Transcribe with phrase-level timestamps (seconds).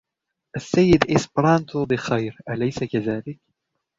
[0.55, 3.39] السيد إسبرانتو بخير, اليسَ كذلك؟